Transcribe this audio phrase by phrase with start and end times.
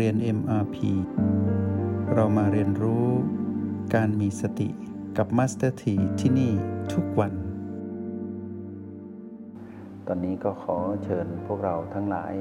[0.00, 0.76] เรียน MRP
[2.14, 3.06] เรามาเรียนรู้
[3.94, 4.68] การมีสติ
[5.16, 6.52] กับ Master T ที่ที่นี่
[6.92, 7.32] ทุกวัน
[10.06, 12.34] ตอนนี้ก็ขอเชิญพวกเราทั้งหลาย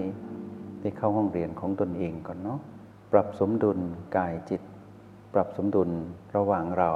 [0.80, 2.60] ไปเข้าห้องเรียนของตนเองก่อนเนาะ
[3.12, 3.80] ปรับสมดุล
[4.18, 4.62] กายจิต
[5.34, 5.90] ปรับสมดุล
[6.36, 6.92] ระหว่างเรา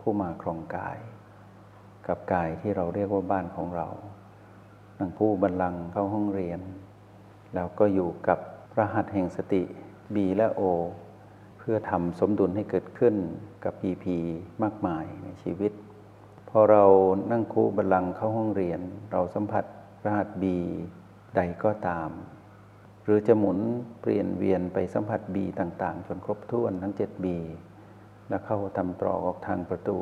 [0.00, 0.98] ผู้มาครองกาย
[2.06, 3.88] กับกายที่เราเรียกว่าบ้านของเรา
[4.98, 6.60] นั่งผู้บันลังเข้าห้องเรียน
[7.54, 8.38] แล้วก็อยู่กับ
[8.78, 9.64] รหัสแห่งสติ
[10.14, 10.62] B และ O
[11.58, 13.14] เพื่อทำสมดุลให้เกิดขึ้น
[13.64, 14.06] กับ PP
[14.62, 15.72] มากมายในชีวิต
[16.48, 16.84] พอเรา
[17.32, 18.80] นั่งคู่บัลลังเข้าห้องเรียน
[19.12, 19.64] เราสัมผัส
[20.04, 20.44] รหัส B
[21.36, 22.10] ใดก็ตาม
[23.02, 23.58] หรือจะหมุน
[24.00, 27.26] เปลี่ยนเวียนไปสัมผัส B ต่างๆ จนครบถ้วนทั้ง 7B
[28.28, 29.98] แล้วเข้าทำตรอกออกทางประตู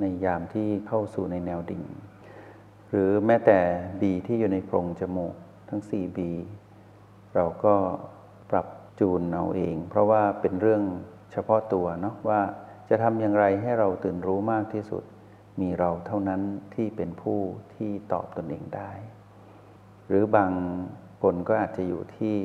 [0.00, 1.84] ในยามที่เข้าสู่ในแนวดิ่ง
[2.88, 3.58] หรือแม้แต่
[4.00, 5.34] B ที่อยู่ในโพรงจมูก
[5.68, 6.18] ทั้ง 4B
[7.34, 7.74] เราก็
[8.50, 8.66] ปรับ
[9.00, 10.82] จูนเอาเอง เพราะว่าเป็นเรื่อง
[11.32, 12.40] เฉพาะตัวเนาะว่า
[12.88, 15.02] จะทำอย่างไรให้เราตื่นรู้มากที่สุด
[15.60, 16.42] มีเราเท่านั้น
[16.74, 17.40] ที่เป็นผู้
[17.74, 18.90] ที่ตอบตนเองได้
[20.08, 20.52] หรือบาง
[21.22, 22.36] คนก็อาจจะอยู่ที่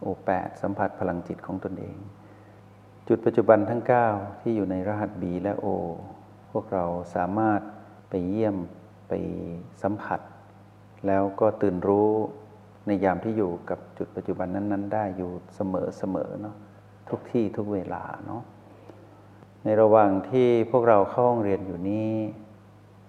[0.00, 1.96] โอแปดสัมผัสพลังจิตของตนเอง
[3.08, 5.66] จุดปัจจุบันทั้ง 9 ที่อยู่ในรหัส B และ O
[6.50, 7.60] พวกเราสามารถ
[8.10, 8.56] ไปเยี่ยม
[9.08, 9.12] ไป
[9.82, 10.20] สัมผัส
[11.06, 12.10] แล้วก็ตื่นรู้
[12.86, 15.60] ในยามที่อยู่กับจุดปัจจุบันนั้น ๆ ได้อยู่เส
[16.14, 16.56] มอๆเนาะ
[17.08, 18.42] ทุกที่ทุกเวลาเนาะ
[19.64, 22.10] ในระหว่างที่พวกเราเข้าห้องเรียนอยู่นี้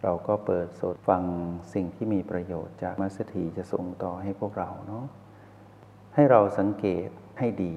[0.03, 1.23] เราก็เปิดสดฟัง
[1.73, 5.05] สิ่งที่มีประโยชน์จากมัสถีจะส่งต่อให้พวกเราเนาะ
[6.15, 7.07] ให้เราสังเกต
[7.39, 7.75] ให้ดี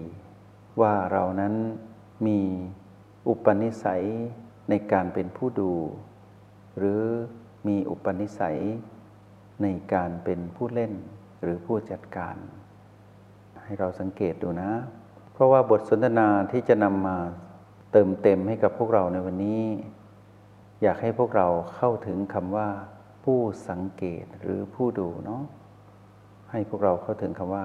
[0.80, 1.54] ว่าเรานั้น
[2.26, 2.41] มี
[3.28, 4.04] อุปนิสัย
[4.70, 5.72] ในการเป็นผู้ดู
[6.78, 7.02] หรือ
[7.69, 8.58] มีอุปนิสัย
[9.62, 10.92] ในการเป็นผู้เล่น
[11.42, 12.36] หรือผู้จัดการ
[13.64, 14.70] ให้เราสังเกตดูนะ
[15.32, 17.16] เพราะว่าบทสนทนาที่จะนำมา
[17.93, 19.65] เติมเต็มให้กับพวกเราในวันนี้
[20.82, 22.69] อยากให้พวกเราเข้าถึงคำว่า
[23.25, 25.43] ผู้สังเกตหรือผู้ดูเนาะ
[26.50, 27.65] ให้พวกเราเข้าถึงคำว่า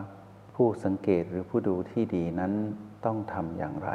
[0.56, 2.54] ผู้สังเกตหรือผู้ดูที่ดีนั้น
[3.06, 3.92] ต้องทำอย่างไร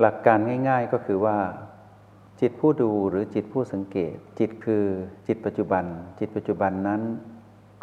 [0.00, 1.38] หลักการง่าย ๆก็คือว่า
[2.40, 4.84] จิตผู้ดูหรือจิตผู้สังเกต จิตคือ
[5.26, 5.84] จิตปัจจุบัน
[6.18, 7.02] จิตปัจจุบันนั้น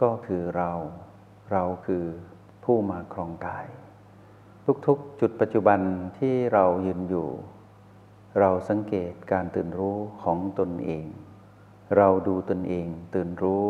[0.02, 0.72] ก็คือเรา
[1.52, 2.06] เราคือ
[2.64, 3.68] ผู้มาครองกาย
[4.88, 5.80] ทุกๆ จุดปัจจุบัน
[6.20, 7.30] ที่เรายืนอยู่
[8.40, 11.06] เราสังเกตการตื่นรู้ของตนเอง
[11.98, 13.64] เราดูตนเองตื่นรู้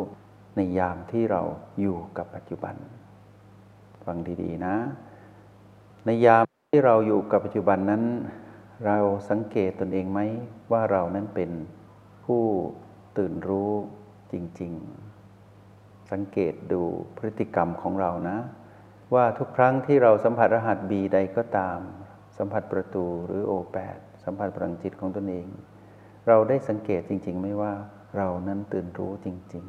[0.56, 1.42] ในยามที่เรา
[1.80, 2.76] อยู่กับปัจจุบัน
[4.06, 4.76] ฟังดีๆนะ
[6.06, 8.04] ในยามที่เราอยู่กับปัจจุบันนั้น
[8.86, 8.98] เรา
[9.30, 10.20] สังเกตตนเองไหม
[10.72, 11.52] ว่าเรานั้นเป็น
[12.26, 12.44] ผู้
[13.18, 13.72] ตื่นรู้
[14.32, 15.13] จริง ๆ
[16.14, 16.82] สังเกตดู
[17.18, 18.38] พฤติกรรมของเรานะ
[19.14, 21.80] ว่าทุกครั้งที่เราสัมผัสรหัสบีใดก็ตาม
[22.38, 25.48] สัมผัสประตูหรือโอแปดสัมผัสพลังจิตของตนเอง
[26.28, 27.74] เราได้สังเกตจริง ๆไม่ว่า
[28.18, 29.66] เรานั้นตื่นรู้จริง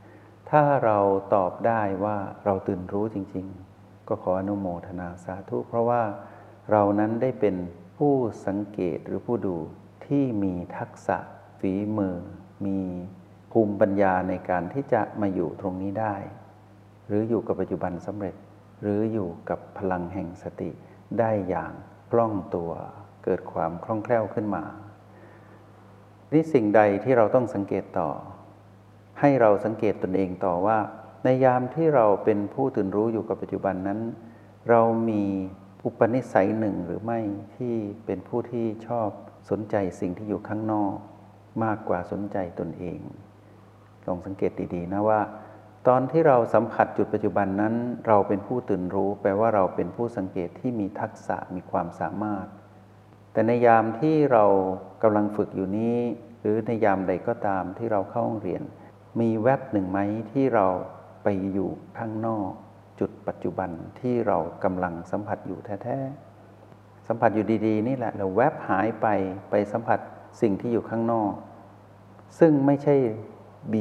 [0.00, 0.98] ๆ ถ้าเรา
[1.34, 3.46] ตอบได้ว่าเราตื่นรู้จริง
[3.78, 6.02] ๆ ก็ขออนุโมทนาสาธุเพราะว่า
[6.70, 7.56] เรานั้นได้เป็น
[7.96, 8.14] ผู้
[8.46, 9.56] สังเกตหรือผู้ดู
[10.06, 11.18] ที่มีทักษะ
[11.60, 12.16] ฝีมือ
[12.66, 12.80] มี
[13.52, 16.14] ภูมิปัญญาในการที่จะมาอยู่ตรงนี้ได้
[17.06, 18.34] หรืออยู่กับปัจจุบันสำเร็จ
[18.82, 20.70] หรืออยู่กับพลังแห่งสติ
[21.18, 21.72] ได้อย่าง
[22.10, 22.70] คล่องตัว
[23.24, 24.64] เกิดความคล่องแคล่วขึ้นมา
[26.32, 28.10] นี่สิ่งใดที่เราต้องสังเกตต่อ
[29.20, 30.78] ให้เราสังเกตตนเองต่อว่า
[31.24, 34.00] ในยามที่เราเป็นผู้ตื่นรู้อยู่กับปัจจุบันนั้น
[34.70, 35.22] เรามี
[35.84, 37.20] อุปนิสัยหนึ่งหรือไม่
[37.56, 37.74] ที่
[38.06, 39.08] เป็นผู้ที่ชอบ
[39.50, 40.94] สนใจสิ่งที่อยู่ข้างนอก
[41.64, 43.00] มากกว่าสนใจตนเอง
[44.08, 45.20] ลองสังเกตดีๆนะว่า
[45.88, 47.74] ตอนที่เราสัมผัสจุดปัจจุบันนั้น
[48.06, 52.46] เราเป็นผู้ตื่นรู้ แปลว่าเราเป็นผู้สังเกตที่มีทักษะมีความสามารถ
[53.32, 54.44] แต่ในยามที่เรา
[55.02, 55.98] กำลังฝึกอยู่นี้
[56.40, 58.62] หรือในยามใดก็ตามที่เราเข้าห้องเรียน
[59.20, 59.98] มีแวบหนึ่งไหม
[60.32, 60.66] ที่เรา
[61.24, 62.50] ไปอยู่ข้างนอก
[63.00, 69.06] จุดปัจจุบันที่เรากำลังสัมผัสอยู่แท้ๆสัมผัสอยู่ดีๆ นี่แหละเราแวบหายไป
[69.50, 69.98] ไปสัมผัส
[70.40, 71.32] สิ่งที่อยู่ข้างนอก
[72.38, 72.96] ซึ่งไม่ใช่
[73.72, 73.74] B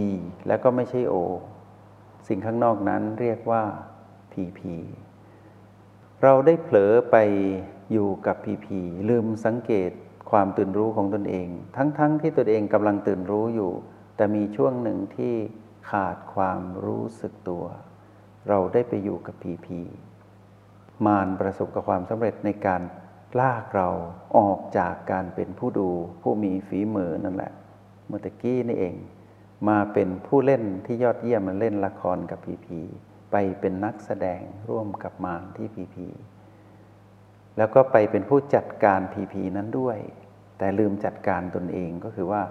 [0.47, 1.15] แล้วก็ไม่ใช่ O
[2.27, 3.63] สิ่งข้างนอกนั้นเรียกว่า
[4.31, 4.61] PP
[6.23, 7.15] เราได้เผลอไป
[7.91, 8.67] อยู่กับ PP
[9.09, 9.91] ลืมสังเกต
[10.31, 13.71] ความตื่นรู้ของตนเอง ทั้งๆทที่ตนเองกำลังตื่นรู้อยู่
[14.15, 15.33] แต่มีช่วงหนึ่งที่
[15.89, 17.65] ขาดความรู้สึกตัว
[18.49, 19.67] เราได้ไปอยู่กับ PP
[21.05, 22.81] มารประสบกับความสำเร็จในการ
[23.39, 23.89] ลากเรา
[24.37, 25.89] ออกจากการเป็นผู้ดู
[26.21, 27.51] ผู้มีฝีมือนั่นแหละ
[28.07, 28.95] เมื่อกี้นี่เอง
[29.67, 32.79] มาเป็นผู้เล่นที่ยอดเยี่ยมมาเล่นละครกับพีพี
[33.31, 36.07] ไปเป็นนักแสดงร่วมกับมารที่พีพี
[37.57, 39.97] แล้วก็ไปเป็นผู้จัดการพีพีนั้นด้วย
[40.57, 42.41] แต่ลืมจัดการตนเองก็คือว่า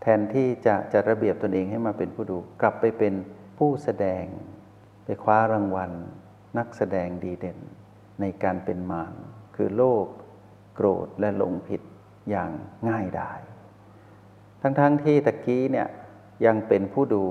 [0.00, 3.14] แทนที่จะจัดระเบียบตนเองให้มาเป็นผู้ดู กลับไปเป็น
[3.58, 4.24] ผู้แสดง
[5.04, 5.92] ไปคว้ารางวัล
[6.58, 7.58] นักแสดงดีเด่น
[8.20, 9.14] ในการเป็นมาร
[9.56, 10.06] คือโลภ
[10.74, 11.82] โกรธและหลงผิด
[12.30, 12.50] อย่าง
[12.88, 13.40] ง่ายดาย
[14.62, 15.88] ทั้งๆทที่ตะกี้เนี่ย
[16.44, 17.24] ยังเป็นผู้ดู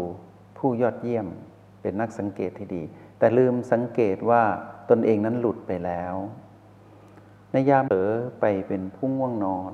[0.58, 1.28] ผู้ยอดเยี่ยม
[1.82, 2.84] เป็นนักสังเกตที่ดี
[3.20, 4.44] แต่ลืมสังเกตว่า
[4.90, 6.16] ตนเองนั้นหลุดไปแล้ว
[7.52, 8.12] ในยามเผลอ
[8.42, 9.74] ไปเป็นผู้ง่วงนอน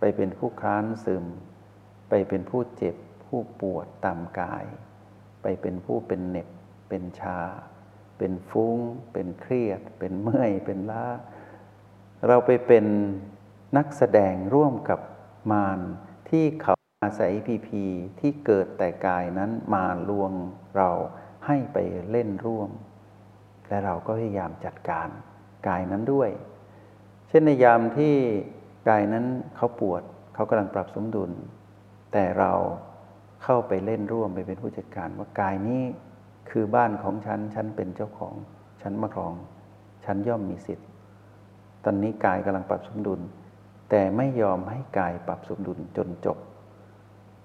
[0.00, 1.24] ไปเป็นผู้คลานซึม
[2.08, 4.64] ไปเป็นผู้เจ็บ ผู้ปวดตามกาย
[5.42, 6.48] ไปเป็นผู้เป็นเหน็บ
[6.88, 7.40] เป็นชา
[8.18, 8.78] เป็นฟุ้ง
[9.12, 11.06] เป็นเครียด เป็นเมื่อย เป็นล้า
[12.26, 12.86] เราไปเป็น
[13.76, 15.00] นักแสดงร่วมกับ
[15.50, 15.80] มาร
[16.30, 16.74] ที่เขา
[17.04, 17.82] อาศัยพีพี
[18.20, 20.32] ที่เกิดแต่กายนั้นมาลวง
[20.76, 20.90] เรา
[21.46, 21.78] ให้ไป
[22.10, 22.70] เล่นร่วม
[23.68, 25.08] และเราก็พยายามจัดการ
[25.68, 26.30] กายนั้นด้วย
[27.28, 28.14] เช่นในยามที่
[28.88, 29.24] กายนั้น
[29.56, 30.02] เขาปวด
[30.34, 31.30] เขากำลังปรับสมดุล
[32.12, 32.52] แต่เรา
[33.42, 35.82] เข้าไปเล่นร่วมไปเป็นผู้จัดการว่ากายนี้
[36.50, 38.34] คือบ้านของฉัน ฉันเป็นเจ้าของ
[38.82, 39.34] ฉันมาครอง
[40.04, 40.88] ฉันย่อมมีสิทธิ์
[41.84, 43.20] ตอนนี้กายกำลังปรับสมดุล
[43.90, 46.38] แต่ไม่ยอมให้กายปรับสมดุลจนจบ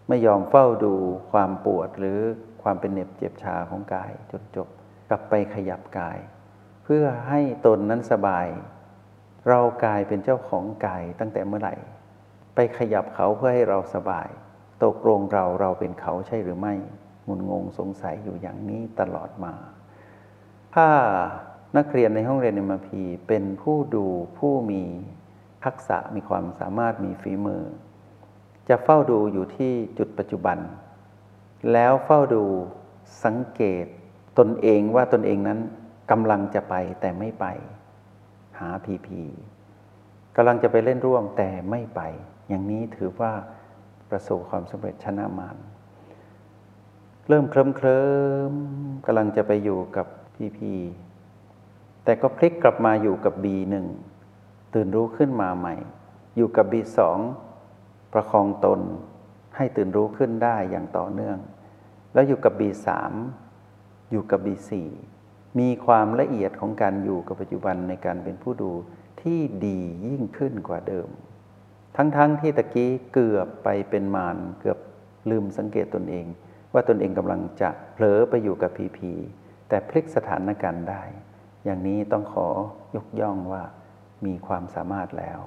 [0.09, 0.93] ไม่ยอมเฝ้าดู
[1.31, 2.19] ความปวดหรือ
[2.63, 4.67] ความเป็นเหน็บเจ็บชาของกายจนจบ
[5.09, 6.19] กลับไปขยับกาย
[6.83, 8.47] เพื่อให้ตนนั้นสบาย
[9.49, 11.75] เรากายเป็นเจ้าของกายตั้งแต่เมื่อไหร่
[12.55, 14.29] ไปขยับเขาเพื่อให้เราสบาย
[14.83, 16.75] ตกลงเราเราเป็นเขาใช่หรือไม่
[17.27, 19.53] งุนงงสงสัยอยู่อย่างนี้ตลอดมา
[20.75, 20.87] ถ้า
[21.77, 24.05] นักเรียนในห้องเรียนเอ็มพีเป็นผู้ดู
[24.37, 24.83] ผู้มี
[25.65, 27.63] ทักษะมีความสามารถมีฝีมือ
[28.69, 30.57] จะเฝ้าดูอยู่ที่จุดปัจจุบัน
[31.73, 32.43] แล้วเฝ้าดู
[33.23, 33.85] สังเกต
[34.37, 35.59] ตนเองว่าตนเองนั้น
[36.11, 37.45] กำลังจะไปแต่ไม่ไป
[38.59, 39.21] หาพีพี
[40.35, 42.01] กำลังจะไปเล่นร่วมแต่ไม่ไป
[42.49, 43.33] อย่างนี้ถือว่า
[44.09, 45.57] ประสบความสำเร็จชนะมาร
[47.27, 48.01] เริ่มเคลิ้มเคลิ
[48.51, 48.53] ม
[49.05, 50.73] กำลังจะไปอยู่กับพีพี
[52.03, 53.75] แต่ก็พลิกกลับมาอยู่กับ B1
[54.73, 55.75] ตื่นรู้ขึ้นมาใหม่
[56.35, 56.99] อยู่กับ B2
[58.13, 58.81] ประคองตน
[59.55, 61.37] ให้ตื่นรู้ขึ้นได้อย่างต่อเนื่อง
[62.13, 62.87] แล้วอยู่กับ B3
[64.11, 64.71] อยู่กับ B4
[65.59, 68.71] มีความละเอียดของการอยู่กับปัจจุบันในการเป็นผู้ดู
[69.21, 71.09] ที่ดียิ่งขึ้นกว่าเดิม
[71.95, 74.79] ทั้งๆทที่ตะกี้เกือบไปเป็นมารเกือบ
[75.29, 76.25] ลืมสังเกตตนเอง
[76.73, 79.11] ว่าตนเองกำลังจะเผลอไปอยู่กับพีพี
[79.69, 81.03] แต่พลิกสถานการณ์ได้
[81.65, 82.47] อย่างนี้ต้องขอ
[82.95, 83.63] ยกย่องว่า
[84.25, 85.39] มีความสามารถแล้ว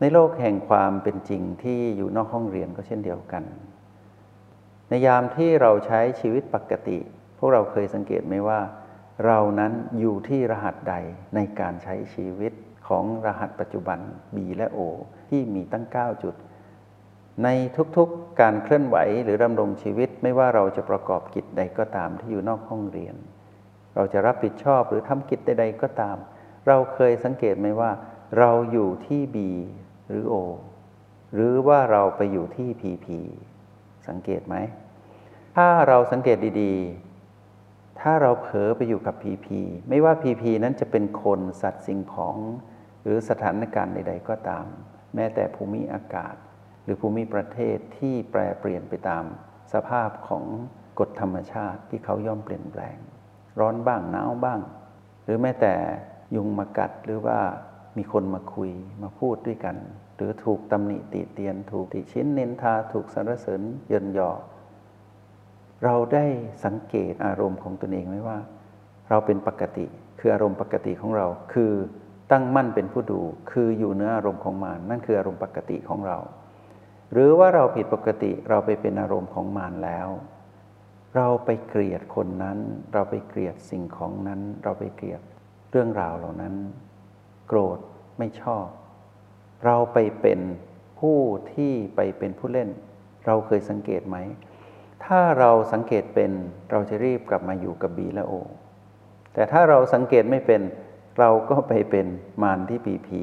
[0.00, 3.44] ในโลกแห่งความเป็นจริงที่อยู่นอกห้องเรียนก็เช่นเดียวกัน
[4.88, 6.98] ในยามที่เราใช้ชีวิตปกติ
[7.38, 8.60] พวกเราเคยสังเกตไหมว่า
[9.26, 10.94] เรานั้นอยู่ที่รหัสใด
[11.34, 12.52] ในการใช้ชีวิต
[12.88, 13.98] ของรหัสปัจจุบัน
[14.34, 14.78] B และ O
[15.28, 16.34] ที่มีตั้ง 9 จุด
[17.44, 17.48] ใน
[17.96, 23.14] ทุกๆการเคลื่อนไหวหรือดำรงชีวิตไม่ว่าเราจะประกอบกิจใดก็ตามที่อยู่นอกห้องเรียน
[23.94, 26.16] เราจะรับผิดชอบหรือทำกิจใดๆก็ตาม
[26.66, 27.90] เราเคยสังเกตไหมว่า
[28.38, 29.36] เราอยู่ที่ B
[30.06, 30.34] หรือ O
[31.34, 33.06] หรือว่าเราไปอยู่ที่ PP
[34.08, 34.56] สังเกตไหม
[35.56, 39.46] ถ้าเราสังเกตดีๆ ถ้าเราเผลอไปอยู่กับ PP
[39.88, 42.36] ไม่ว่า PP นั้นจะเป็นคนสัตว์สิ่งของ
[43.02, 44.66] หรือสถานการณ์ใด ๆ ก็ตาม
[45.14, 46.34] แม้แต่ภูมิอากาศ
[46.84, 49.24] หรือภูมิประเทศที่แปรเปลี่ยนไปตาม
[49.72, 50.44] สภาพของ
[50.98, 52.96] กฎธรรมชาติที่เขาย่อมเปลี่ยนแปลง
[53.60, 54.60] ร้อนบ้างหนาวบ้าง
[55.24, 55.74] หรือแม้แต่
[56.34, 57.38] ยุงมากัดหรือว่า
[57.96, 58.70] มีคนมาคุย
[59.02, 59.76] มาพูดด้วยกัน
[60.16, 64.30] หรือถูกตำหนิติเตียน ถูกติชิ้นเน้นทาถูกสรรเสริญเยินยอ
[65.84, 66.24] เราได้
[66.64, 68.38] สังเกตอารมณ์ของตนเองไหมว่า
[69.08, 69.86] เราเป็นปกติ
[70.18, 71.72] คืออารมณ์ปกติของเรา คือ
[72.32, 73.20] ตั้งมั่นเป็นผู้ดู
[73.50, 76.18] คืออยู่เนื้ออารมณ์ของมารนั่นคืออารมณ์ปกติของเรา
[77.12, 80.08] หรือว่าเราผิดปกติเราไปเป็นอารมณ์ของมารแล้ว
[81.16, 82.58] เราไปเกลียดคนนั้น
[82.92, 85.20] เราไปเกลียดสิ่งของนั้น เราไปเกลียด
[85.70, 86.54] เรื่องราวเหล่านั้น
[87.48, 87.78] โกรธ
[88.18, 88.66] ไม่ชอบ
[89.66, 90.40] เราไปเป็น
[91.00, 91.18] ผู้
[91.52, 92.68] ที่ไปเป็นผู้เล่น
[93.26, 94.16] เราเคยสังเกตไหม
[95.04, 96.30] ถ้าเราสังเกตเป็น
[96.70, 98.32] เราจะรีบกลับมาอยู่กับบีและโอ
[99.34, 100.62] แต่ถ้าเราสังเกตไม่เป็น
[101.18, 102.06] เราก็ไปเป็น
[102.42, 103.22] มารที่ปีพี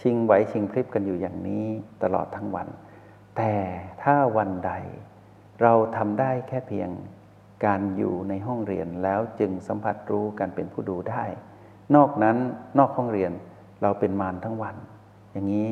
[0.00, 1.66] ชิงไหวชิงพริบกันอยู่อย่างนี้
[2.02, 2.68] ตลอดทั้งวัน
[3.36, 3.54] แต่
[4.02, 4.72] ถ้าวันใด
[5.62, 6.90] เราทำได้แค่เพียง
[7.64, 11.24] การอยู่ในห้องเรียนแล้วจึงสัมผัสรู้การเป็นผู้ดูได้
[11.94, 12.36] นอกนั้น
[12.78, 13.32] นอกห้องเรียน
[13.82, 14.76] เราเป็นมารทั้งวัน
[15.32, 15.66] อย่างนี้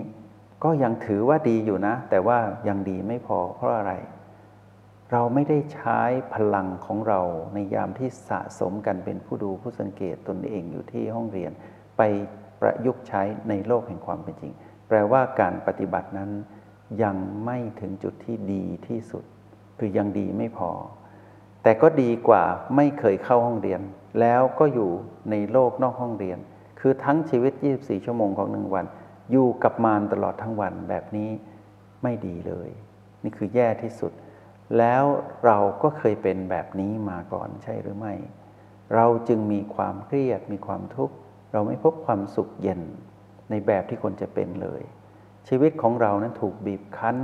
[0.64, 3.92] ก็ยังถือว่าดีอยู่นะ แต่ว่ายังดีไม่พอเพราะอะไร
[5.12, 6.00] เราไม่ได้ใช้
[6.34, 7.20] พลังของเรา
[7.54, 11.52] ในยามที่สะสมกันเป็นผู้ดูผู้สังเกตตนเองอยู่ที่ห้องเรียน
[11.96, 12.02] ไป
[12.60, 14.52] ประยุกต์ใช้ในโลกแห่งความเป็นจริง
[14.88, 16.30] แปลว่าการปฏิบัตินั้น
[17.02, 19.25] ยังไม่ถึงจุดที่ดีที่สุด
[19.78, 20.70] คือยังดีไม่พอ
[21.62, 22.42] แต่ก็ดีกว่า
[22.76, 23.80] ไม่เคยเข้าห้องเรียน
[24.20, 24.90] แล้วก็อยู่
[25.30, 26.38] ในโลกนอกห้องเรียน
[26.80, 28.84] คือทั้งชีวิต 24 ชั่วโมงของหนึ่งวัน
[29.30, 31.30] อยู่กับมารตลอดทั้งวันแบบนี้
[32.02, 32.71] ไม่ดีเลย
[33.23, 34.12] นี่คือแย่ที่สุด
[34.78, 35.04] แล้ว
[35.45, 38.14] เราก็เคยเป็นแบบนี้มาก่อนใช่หรือไม่
[38.95, 41.14] เราจึงมีความเครียดมีความทุกข์
[41.52, 42.80] เราไม่พบความสุขเย็น
[43.50, 44.83] ในแบบที่คนจะเป็นเลย
[45.49, 47.16] ชีวิตของเรานั้นถูกบีบคั้น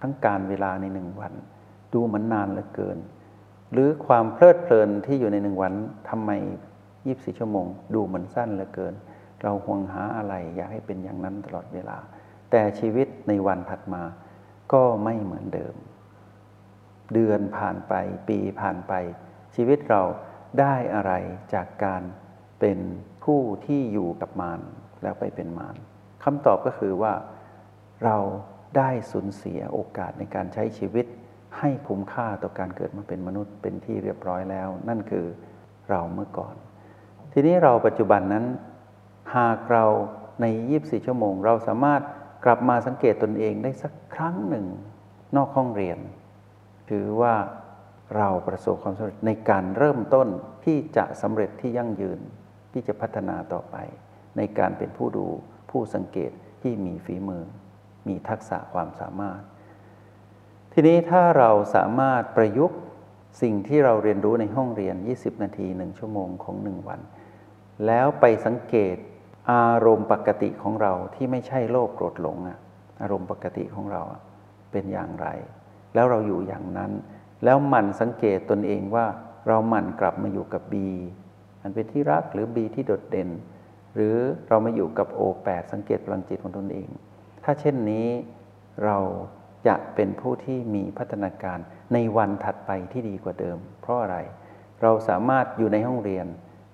[0.00, 1.32] ทั้งการเวลาในหนึ่งวัน
[1.92, 2.98] ดูมันนานเหลือเกิน
[3.72, 5.74] หรือความเพลิดเพลินที่อยู่ในหนึ่งวัน
[6.08, 6.30] ทำไม
[6.86, 8.94] 24 ชั่วโมง ดูมันสั้นเหลือเกิน
[9.42, 11.98] เราห่วงหาอะไรอยากให้เป็นอย่างนั้นตลอดเวลา
[12.50, 14.02] แต่ชีวิตในวันถัดมา
[14.72, 15.74] ก็ไม่เหมือนเดิม
[17.14, 17.94] เดือนผ่านไป
[18.28, 18.92] ปีผ่านไป
[19.54, 20.02] ชีวิตเรา
[20.60, 21.12] ได้อะไร
[21.54, 22.02] จากการ
[22.60, 22.78] เป็น
[23.24, 24.60] ผู้ที่อยู่กับมาร
[25.02, 25.76] แล้วไปเป็นมาร
[26.24, 27.12] คำตอบก็คือว่า
[28.04, 28.16] เรา
[28.76, 31.06] ได้สูญเสียโอกาสในการใช้ชีวิต
[31.58, 35.26] ให้คุ้มค่าต่อการเกิดมาเป็นมนุษย์เป็นที่เรียบร้อยแล้ว นั่นคือ
[35.90, 36.54] เราเมื่อก่อน
[37.32, 38.44] ทีนี้เราปัจจุบันนั้น
[39.36, 39.84] หากเรา
[40.40, 40.46] ใน
[40.76, 42.02] 24 ชั่วโมง เราสามารถ
[42.44, 44.66] กลับมาสังเกตตนเองได้สักครั้งหนึ่ง
[45.36, 45.98] นอกห้องเรียน
[46.90, 47.34] ถือว่า
[48.16, 50.28] เราประสบความสำเร็จในการเริ่มต้น
[50.64, 52.20] ที่จะสำเร็จที่ยั่งยืน
[52.72, 53.76] ที่จะพัฒนาต่อไป
[54.36, 55.26] ในการเป็นผู้ดู
[55.70, 56.32] ผู้สังเกต
[56.62, 57.44] ที่มีฝีมือ
[58.08, 59.40] มีทักษะความสามารถ
[60.72, 62.78] ทีนี้ถ้าเราสามารถประยุกต์
[63.42, 67.00] สิ่งที่เราเรียนรู้ในห้องเรียน 20 นาที 1 ชั่วโมงของ 1 วัน
[67.86, 68.96] แล้วไปสังเกต
[69.50, 72.58] อารมณ์ปกติของเราที่ไม่ใช่โลภโกรธหลงอะ
[73.02, 74.02] อารมณ์ปกติของเรา
[74.72, 75.26] เป็นอย่างไร
[75.94, 76.92] แล้วเราอยู่อย่างนั้น
[77.44, 79.06] แล้วหมั่นสังเกตตนเองว่า
[79.48, 80.88] เราหมั่นกลับมาอยู่กับบี
[81.62, 83.30] อันเป็นที่รักหรือบีที่โดดเด่น
[83.94, 84.16] หรือ
[84.48, 86.88] เรามาอยู่กับโอแปดสังเกตพลังจิตของตนเอง
[87.44, 88.08] ถ้าเช่นนี้
[88.84, 88.98] เรา
[89.66, 91.58] จะเป็นผู้ที่มีพัฒนาการ
[91.92, 94.16] ในวันถัดไปที่ดีกว่าเดิม เพราะอะไร
[94.82, 96.26] เราสามารถอยู่ในห้องเรียน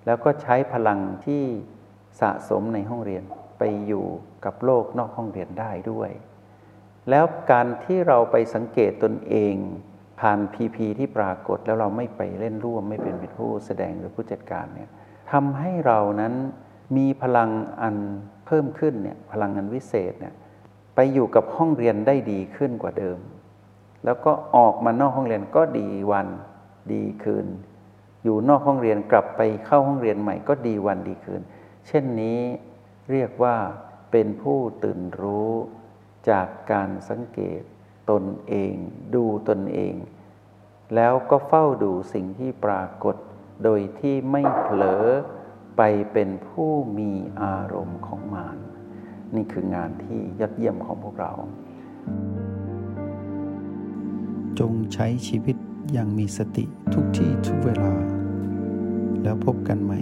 [0.05, 1.43] แล้วก็ใช้พลังที่
[2.19, 3.23] สะสมในห้องเรียน
[3.59, 4.05] ไปอยู่
[4.45, 6.11] กับโลกนอกห้องเรียนได้ด้วย
[7.09, 9.55] แล้วการที่เราไปสังเกตตนเอง
[10.19, 14.89] ผ่านพีพีที่ปรากฏแล้วเราไม่ไปเล่นร่วมไม่เป็นเป็นผู้แสดงหรือผู้จัดการเนี่ย
[15.31, 16.33] ทำให้เรานั้น
[16.97, 17.49] มีพลัง
[17.81, 17.95] อัน
[18.45, 20.33] เพิ่มขึ้นเนี่ยพลังอันวิเศษเนี่ย
[20.95, 23.19] ไปอยู่กับห้องเรียนได้ดีขึ้นกว่าเดิม
[24.05, 26.27] แล้วก็ออกมานอกห้องเรียนก็ดีวัน
[26.93, 27.47] ดีคืน
[28.23, 31.41] อยู่นอกห้องเรียนกลับไปเข้าห้องเรียนใหม่ก็ดีวันดีคืน
[31.87, 32.41] เช่นนี้
[33.11, 33.57] เรียกว่า
[34.11, 35.51] เป็นผู้ตื่นรู้
[36.29, 37.61] จากการสังเกต
[38.09, 38.73] ตนเอง
[39.15, 39.95] ดูตนเอง
[40.95, 43.15] แล้วก็เฝ้าดูสิ่งที่ปรากฏ
[43.63, 45.05] โดยที่ไม่เผลอ
[45.77, 45.81] ไป
[46.13, 48.57] เป็นผู้มีอารมณ์ของมาร
[49.35, 51.31] นี่คืองานที่ยอดเยี่ยมของพวกเรา
[54.59, 55.57] จงใช้ชีวิต
[55.93, 57.91] อย่างมีสติทุกที่ทุกเวลา
[59.23, 60.01] แล้วพบกันใหม่